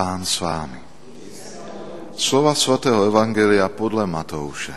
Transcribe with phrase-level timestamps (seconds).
[0.00, 0.80] Pán s vámi.
[2.16, 4.72] Slova svatého Evangelia podle Matouše.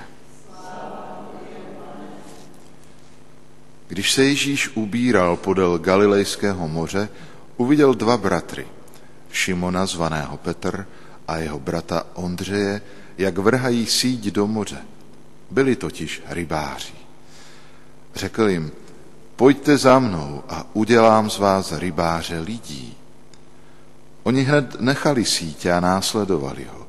[3.87, 7.09] Když se Ježíš ubíral podél Galilejského moře,
[7.57, 8.67] uviděl dva bratry,
[9.31, 10.87] Šimona zvaného Petr
[11.27, 12.81] a jeho brata Ondřeje,
[13.17, 14.83] jak vrhají síť do moře.
[15.51, 16.99] Byli totiž rybáři.
[18.15, 18.71] Řekl jim,
[19.35, 22.97] pojďte za mnou a udělám z vás rybáře lidí.
[24.23, 26.87] Oni hned nechali sítě a následovali ho.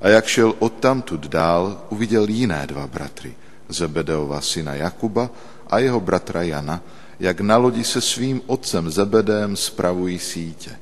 [0.00, 3.34] A jak šel odtamtud dál, uviděl jiné dva bratry,
[3.68, 5.30] Zebedeova syna Jakuba
[5.66, 6.80] a jeho bratra Jana,
[7.20, 10.78] jak na lodi se svým otcem Zebedem spravují sítě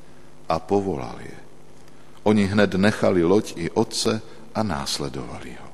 [0.49, 1.37] a povolal je.
[2.23, 4.21] Oni hned nechali loď i otce
[4.55, 5.69] a následovali ho.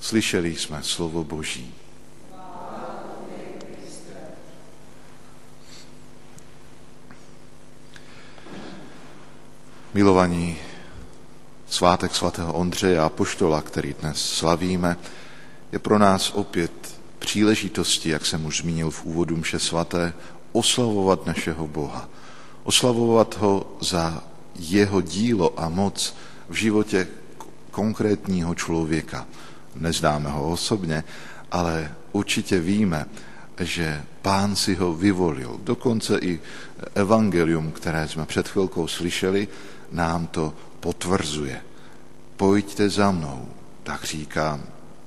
[0.00, 1.74] Slyšeli jsme slovo Boží.
[9.96, 10.56] Milovaní,
[11.68, 14.96] svátek svatého Ondřeje a Poštola, který dnes slavíme,
[15.72, 16.72] je pro nás opět
[17.18, 20.12] příležitostí, jak jsem už zmínil v úvodu mše svaté,
[20.52, 22.08] oslavovat našeho Boha.
[22.64, 24.22] Oslavovat ho za
[24.58, 26.14] jeho dílo a moc
[26.48, 27.08] v životě
[27.70, 29.26] konkrétního člověka.
[29.74, 31.04] Neznáme ho osobně,
[31.52, 33.06] ale určitě víme,
[33.60, 35.60] že pán si ho vyvolil.
[35.64, 36.40] Dokonce i
[36.94, 39.48] evangelium, které jsme před chvilkou slyšeli,
[39.92, 41.60] nám to potvrzuje.
[42.36, 43.48] Pojďte za mnou,
[43.82, 44.60] tak říká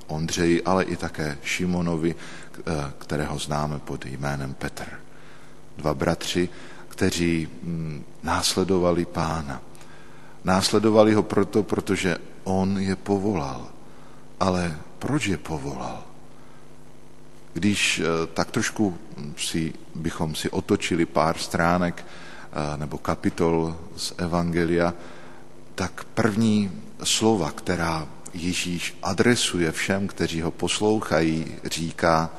[0.08, 2.16] Ondřeji, ale i také Šimonovi,
[2.98, 4.86] kterého známe pod jménem Petr.
[5.78, 6.50] Dva bratři,
[6.88, 9.62] kteří mm, následovali pána.
[10.44, 13.68] Následovali ho proto, protože on je povolal.
[14.40, 16.04] Ale proč je povolal?
[17.54, 18.98] Když eh, tak trošku
[19.38, 22.29] si, bychom si otočili pár stránek eh,
[22.76, 24.94] nebo kapitol z Evangelia,
[25.76, 26.72] tak první
[27.04, 32.30] slova, která Ježíš adresuje všem, kteří ho poslouchají, říká,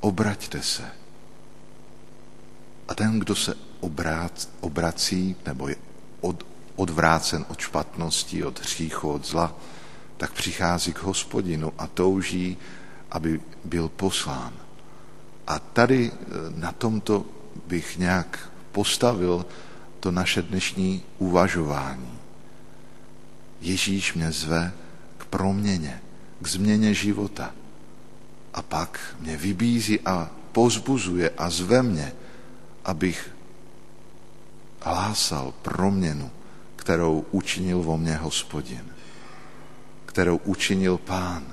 [0.00, 0.84] obraťte se.
[2.88, 5.76] A ten, kdo se obrát, obrací nebo je
[6.20, 6.46] od,
[6.76, 9.54] odvrácen od špatnosti, od hříchu, od zla,
[10.16, 12.56] tak přichází k hospodinu a touží,
[13.10, 14.52] aby byl poslán.
[15.46, 17.24] A tady eh, na tomto
[17.66, 19.40] bych nějak postavil
[20.00, 22.12] to naše dnešní uvažování.
[23.60, 24.72] Ježíš mě zve
[25.18, 26.00] k proměně,
[26.40, 27.56] k změně života.
[28.54, 32.12] A pak mě vybízí a pozbuzuje a zve mě,
[32.84, 33.32] abych
[34.80, 36.30] hlásal proměnu,
[36.76, 38.84] kterou učinil vo mně hospodin,
[40.06, 41.48] kterou učinil pán.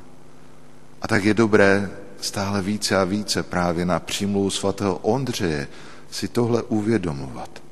[1.02, 1.88] A tak je dobré
[2.20, 5.68] stále více a více právě na přímluvu svatého Ondřeje
[6.14, 7.64] si tohle uvědomovat.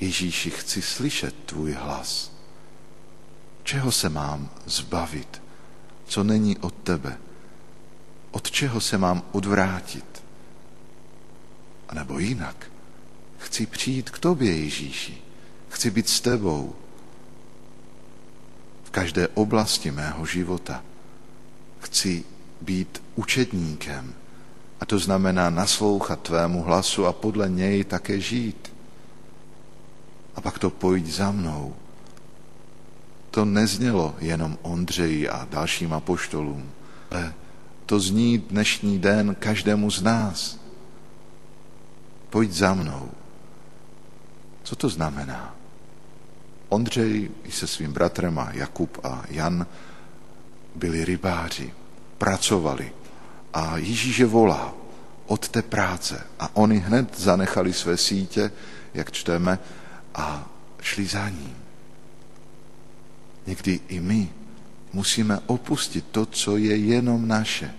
[0.00, 2.32] Ježíši, chci slyšet tvůj hlas.
[3.62, 5.42] Čeho se mám zbavit?
[6.06, 7.18] Co není od tebe?
[8.30, 10.24] Od čeho se mám odvrátit?
[11.88, 12.70] A nebo jinak.
[13.38, 15.22] Chci přijít k tobě, Ježíši.
[15.68, 16.74] Chci být s tebou
[18.84, 20.82] v každé oblasti mého života.
[21.80, 22.24] Chci
[22.60, 24.14] být učedníkem.
[24.82, 28.72] A to znamená naslouchat tvému hlasu a podle něj také žít.
[30.34, 31.74] A pak to pojď za mnou.
[33.30, 36.70] To neznělo jenom Ondřeji a dalším apoštolům,
[37.10, 37.34] ale
[37.86, 40.58] to zní dnešní den každému z nás.
[42.30, 43.10] Pojď za mnou.
[44.62, 45.54] Co to znamená?
[46.68, 49.66] Ondřej se svým bratrem a Jakub a Jan
[50.74, 51.74] byli rybáři,
[52.18, 53.01] pracovali
[53.52, 54.74] a Ježíš je volá
[55.26, 58.52] od té práce a oni hned zanechali své sítě,
[58.94, 59.58] jak čteme,
[60.14, 60.48] a
[60.80, 61.56] šli za ním.
[63.46, 64.28] Někdy i my
[64.92, 67.74] musíme opustit to, co je jenom naše,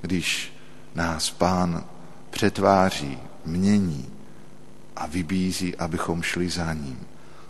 [0.00, 0.52] když
[0.94, 1.84] nás pán
[2.30, 4.08] přetváří, mění,
[4.96, 7.00] a vybízí, abychom šli za ním.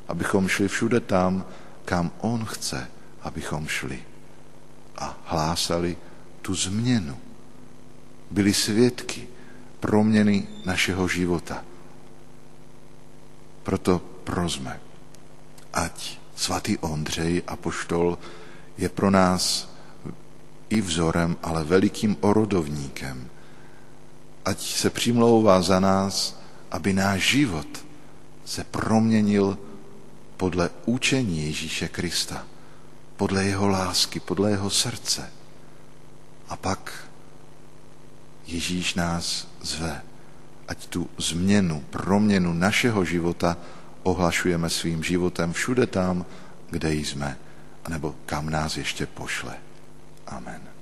[0.08, 1.44] Abychom šli všude tam,
[1.84, 2.88] kam on chce,
[3.22, 4.02] abychom šli.
[4.96, 5.96] A hlásali
[6.42, 7.18] tu změnu.
[8.30, 9.28] Byli svědky
[9.80, 11.64] proměny našeho života.
[13.62, 14.80] Proto prozme,
[15.72, 18.18] ať svatý Ondřej a poštol
[18.78, 19.68] je pro nás
[20.70, 23.28] i vzorem, ale velikým orodovníkem.
[24.44, 26.40] Ať se přimlouvá za nás,
[26.70, 27.68] aby náš život
[28.44, 29.58] se proměnil
[30.36, 32.46] podle učení Ježíše Krista,
[33.16, 35.32] podle jeho lásky, podle jeho srdce.
[36.48, 37.09] A pak
[38.46, 40.02] Ježíš nás zve,
[40.68, 43.56] ať tu změnu, proměnu našeho života
[44.02, 46.26] ohlašujeme svým životem všude tam,
[46.70, 47.36] kde jsme,
[47.84, 49.54] anebo kam nás ještě pošle.
[50.26, 50.79] Amen.